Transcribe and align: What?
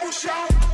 What? 0.00 0.67